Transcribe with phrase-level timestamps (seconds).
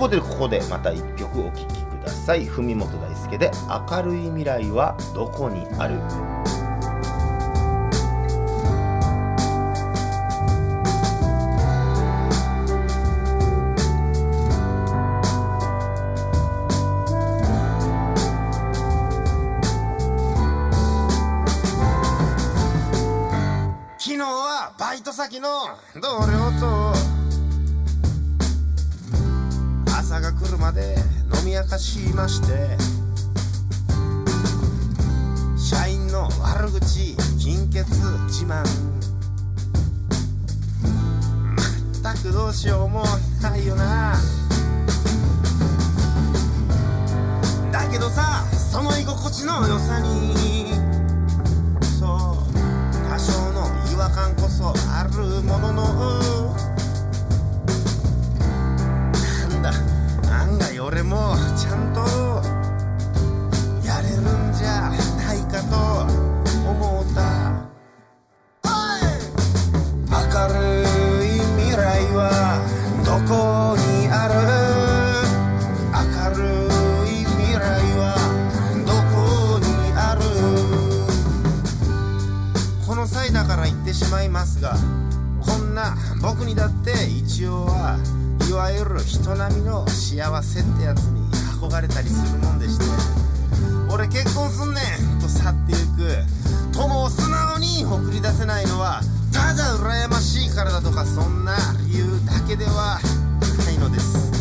[0.00, 2.46] ことでここでまた一曲お聴きください。
[2.46, 3.50] 文本大輔で
[3.90, 6.00] 「明るい未来はどこにある」
[23.98, 25.48] 昨日はバイト先の
[25.94, 26.79] 同僚と
[30.10, 30.96] 朝が来るまで
[31.38, 32.76] 飲み明かしまして
[35.56, 37.86] 社員の悪口金欠
[38.26, 38.48] 自慢。
[38.48, 38.62] ま
[41.92, 43.04] ったくどうしようも
[43.40, 44.16] ないよな。
[47.70, 50.34] だけどさその居心地の良さに。
[52.00, 52.38] そう
[53.08, 56.49] 多少の違和感こそあるものの。
[84.00, 84.74] しまいますが
[85.44, 87.98] こんな僕にだって一応は
[88.48, 91.20] いわゆる人並みの幸せってやつに
[91.60, 92.84] 憧れたりするもんでして
[93.92, 94.80] 俺結婚すんね
[95.18, 95.78] んと去ってゆ
[96.72, 99.02] く友を素直に送り出せないのは
[99.34, 101.54] ただ羨ましいからだとかそんな
[101.86, 102.98] 理由だけでは
[103.66, 104.39] ないのです。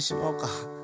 [0.00, 0.79] めてしまおうか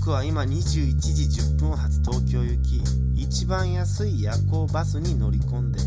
[0.00, 2.82] 僕は今21時10分発東京行き。
[3.16, 5.78] 一番安い夜行バスに乗り込んで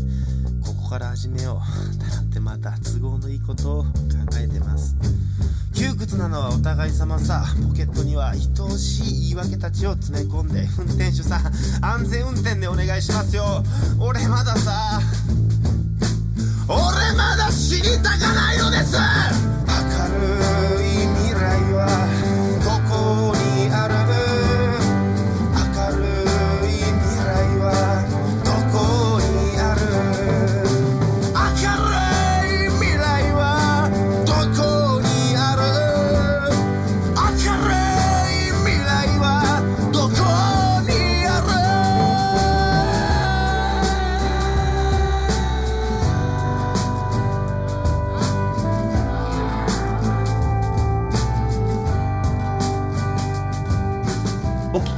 [0.64, 1.98] ここから始めよう。
[1.98, 3.90] だなんてまた都合のいいことを考
[4.40, 4.94] えてます。
[5.74, 7.44] 窮屈なのはお互い様さ。
[7.66, 11.52] ポケットには愛おしい言い訳たちを詰め込んで運転手さん
[11.84, 13.64] 安全運転でお願いしますよ。
[13.98, 15.00] 俺まださ。
[16.68, 16.78] 俺
[17.16, 19.53] まだ死にたかないのです。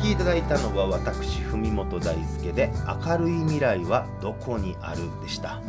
[0.06, 2.70] きいただいたのは私文本大輔で
[3.04, 5.60] 「明るい未来はどこにある」でした。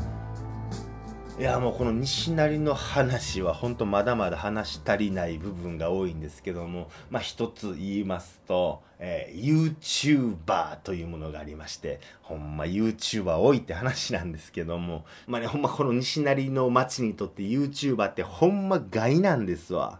[1.39, 19.99] いやもうこの西成の話は本当まだまだ話し足りない部分が多いんですけどもまあ一つ言いますと、えー YouTuber というものがありましてほんま YouTuber 多いって話なんですけどもまあねほんまこの西成の町にとって YouTuber ってほんま害なんですわ。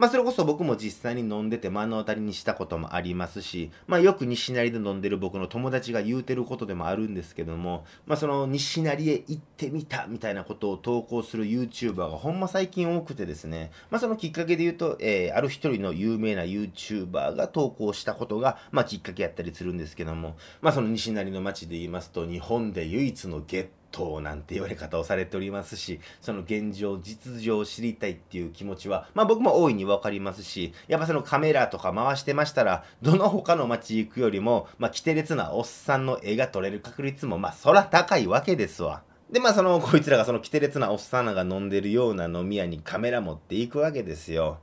[0.00, 39.02] まあそれこそ僕も実際に飲んでて目の当たりにしたこともありますし、まあよく西成で飲んでる僕の友達が言うてることでもあるんですけども、まあその西成へ行ってみたみたいなことを投稿する YouTuber がほんま最近多くてですね、まあそのきっかけで言うと、えーある一人の有名な YouTuber が投稿したことが、まあきっかけやったりするんですけども、まあその西成の街で言いますと、日本で唯一のゲット党なんて言われ方をされておりますし、その現状、実情を知りたいっていう気持ちは、まあ僕も大いにわかりますし、やっぱそのカメラとか回してましたら、どの他の街行くよりも、まあ、規定列なおっさんの絵が撮れる確率も、まあそら高いわけですわ。
[39.30, 44.58] で、まあその、こいつらがその規定列なおっさんが飲んでるような飲み屋にカメラ持っていくわけですよ。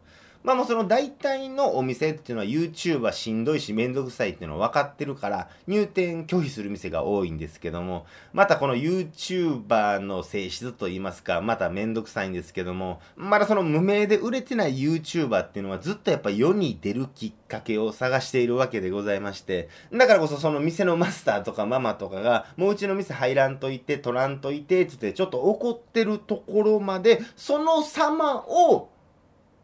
[0.48, 28.88] まあもうその大体のお店っていうのは YouTuber しんどいしめんどくさいっていうのは分かってるから入店拒否する店が多いんですけども、またこの YouTuber の性質といいますか、まためんどくさいんですけども、まだその無名で売れてない YouTuber っていうのはずっとやっぱ世に出るきっかけを探しているわけでございまして、だからこそその店のマスターとかママとかが、もううちの店入らんといて、取らんといて、つってちょっと怒ってるところまで、その様を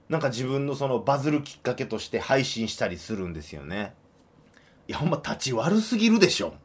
[0.10, 3.94] なんか自分のそのバズるきっかけとして配信したりするんですよね。
[4.88, 6.56] いやほんま立ち悪すぎるでしょ。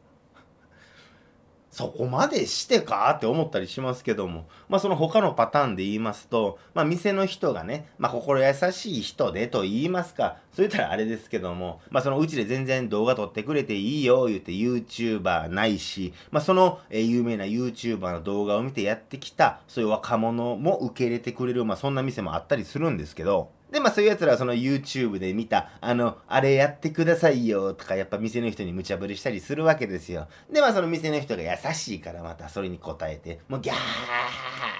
[1.71, 30.27] そこまでしてかって思ったりしますけども、まあその他のパターンで言いますと、まあ店の人がね、まあ心優しい人でと言いますか、そう言ったらあれですけども、まあそのうちで全然動画撮ってくれていいよ言って YouTuber ないし、まあその、え、有名な YouTuber の動画を見てやってきた、そういう若者も受け入れてくれる、まあそんな店もあったりするんですけど、で、まあそういう奴らはその YouTube で見た、あの、あれやってくださいよとか、やっぱ店の人に無茶ぶりしたりするわけですよ。
[30.51, 33.73] で、まあその店の人が優しいからまたそれに答えて、もうギャ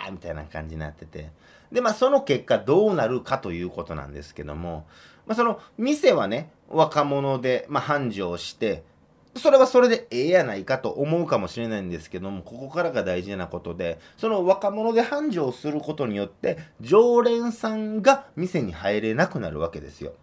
[0.07, 1.29] ーみたいな感じになってて。
[1.71, 4.87] で、まあその結果どうなるかということなんですけども、
[5.27, 8.83] まあその店はね、若者で、まあ繁盛して、
[9.39, 20.13] それはそれでええやないかと思うかもしれないんですけども、ここからが大事なことで、その若者で繁盛することによって、常連さんが店に入れなくなるわけですよ。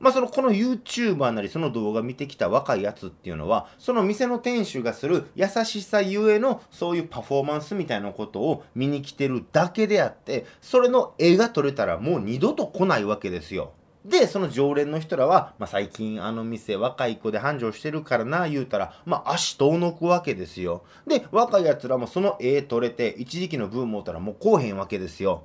[0.00, 13.72] まあそのこの YouTuber なりその動画見てきた若いやつっていうのは、その店の店主がする優しさゆえのそういうパフォーマンスみたいなことを見に来てるだけであって、それの絵が撮れたらもう二度と来ないわけですよ。
[14.04, 20.84] で、その常連の人らは、まあ、最近あの店若い子で繁盛してるからな、言うたら、まあ、足遠のくわけですよ。
[21.06, 25.44] で、若い奴らもその絵取れて、一時期のブームをったらもう来おへんわけですよ。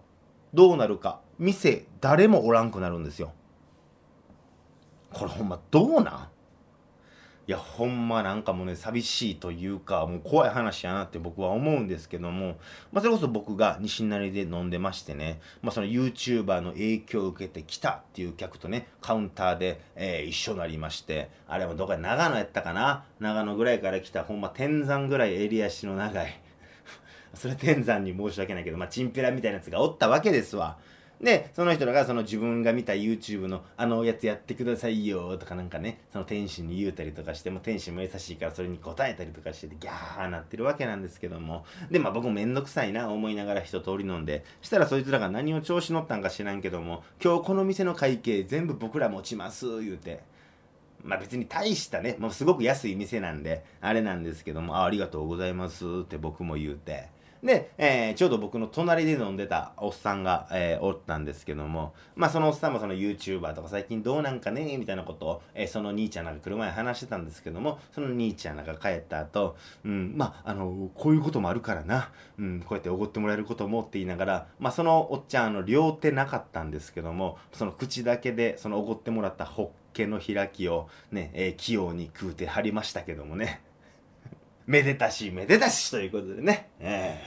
[0.53, 1.21] どうなるか。
[1.37, 3.31] 店、誰もおらんくなるんですよ。
[5.13, 6.27] これほんまどうなん？
[7.49, 12.59] いやほんまなんかもうね寂しいというかもう怖い話やなって僕は思うんですけども、
[12.91, 23.03] まあ、それこそ僕が西成で飲んでましてね、まあ、その YouTuber の影響を受けてきたっていう客とねカウンターで、えー、一緒になりましてあれはどこか長野やったかな？
[23.19, 26.39] 長野ぐらいから来たほんま天山ぐらい襟足の長い。
[27.33, 30.77] それ天山に申し訳ないけどまあチンピラみたいなやつがおったわけですわ。
[31.21, 41.65] で、その人らがその自分が見た YouTube のあのやつやってくださいよとかなんかね、その天使に言うたりとかしても天使も優しいからそれに答えたりとかしててギャーなってるわけなんですけども。
[41.91, 50.21] で、まあ僕もめんどくさいな思いながら一通り飲んで、したらそいつらが何を調子乗ったんか知らんけども、今日この店の会計全部僕ら持ちます言うて。
[51.03, 57.07] まあ別に大したね、もうすごく安い店なんで、あれなんですけども、あありがとうございますって僕も言うて。
[57.43, 69.55] で、えー、ちょうど僕の隣で飲んでたおっさんが、えー、おったんですけども、まあそのおっさんもその YouTuber とか最近どうなんかねみたいなことを、えー、その兄ちゃんなんか車で話してたんですけども、その兄ちゃんなんか帰った後、
[69.85, 83.61] うん、まああの、こういうこともあるからな、うん、こうやっておごってもらえることもって言いながら、まあそのおっちゃんあの、両手なかったんですけども、その口だけでそのおごってもらったホッケの開きをね、えー、器用に食うてはりましたけどもね。
[84.69, 86.69] めでたしめでたしということでね。
[86.79, 87.19] え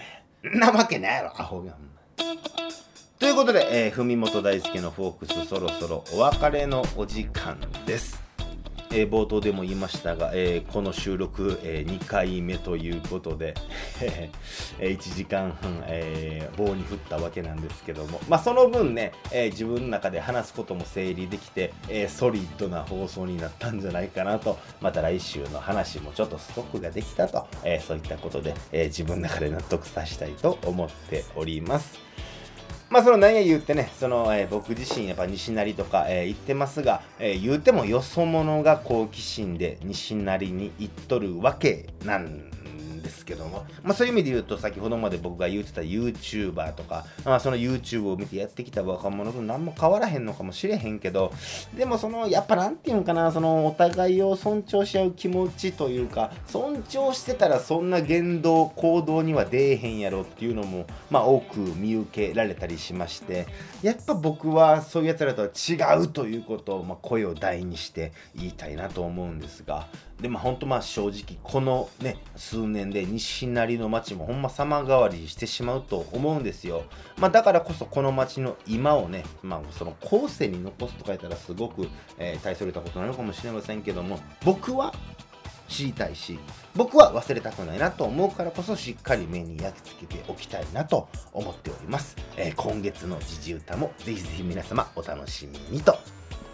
[0.44, 1.74] ー、なわけないやろ、アホが。
[3.18, 8.22] ということで、えー、文元大輔のフォークスそろそろお別れのお時間です。
[8.94, 13.54] えー、冒頭でも言いましたが、えー、この収録、えー、2回目ということで、
[14.78, 31.98] 1時間半、え棒に振ったわけなんですけども、まあ、その分ね、え自分の中で話すことも整理できて、えソリッドな放送になったんじゃないかなと、また来週の話もちょっとストックができたと、えそういったことで、え自分の中で納得させたいと思っております。
[32.92, 42.50] まあその何や言ってね、その、えー、僕自身やっぱ西成とか、えー、言ってますが、えー、言うてもよそ者が好奇心で西成に行っとるわけなん
[43.12, 51.32] ですけども、まあ、そういう意味で言うと先ほどまで僕が言ってた YouTuber とか、まあ、その YouTube を見てやってきた若者と何も変わらへんのかもしれへんけど
[51.76, 63.46] でもそのやっぱ何て言うんかなそのお互いを尊重し合う気持ちというか尊重してたらそんな言動行動には出えへんやろっていうのもまあ多く見受けられたりしまして
[63.82, 69.88] やっぱ僕はそういうやつらとは違うということを、まあ、声を大にして言いたいなと思うんですが
[70.20, 76.84] でまあ本当まあ正直このね数年でで西成の街もほんま様変わりしてしまうと思うんですよ。
[77.18, 84.94] まあ、だからこそこの街の今をね、まあ、その後世に残すと書いたらすごく、えー、大それたことなのかもしれませんけども僕は
[85.68, 86.38] 知りたいし
[86.76, 95.98] 僕は忘れたくないなと思うからこそしっかり目に焼き付けておきたいなと思っております、えー、今月の時事歌もぜひぜひ皆様お楽しみにと。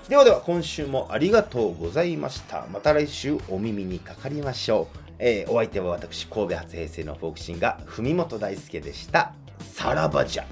[0.08, 2.66] ではでは今週もありがとうございました。
[2.72, 9.32] また来週お耳にかかりましょう、えー、お相手は私神戸初平成のフォークシンガー文本大輔でした。
[9.60, 10.46] さらばじゃ。